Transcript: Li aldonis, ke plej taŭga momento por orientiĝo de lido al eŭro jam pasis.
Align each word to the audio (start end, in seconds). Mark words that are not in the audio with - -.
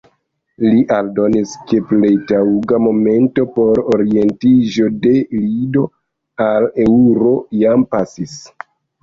Li 0.67 0.77
aldonis, 0.99 1.51
ke 1.71 1.81
plej 1.91 2.09
taŭga 2.31 2.79
momento 2.85 3.45
por 3.59 3.81
orientiĝo 3.97 4.89
de 5.05 5.13
lido 5.35 5.85
al 6.49 6.67
eŭro 6.87 7.37
jam 7.61 7.87
pasis. 7.95 8.37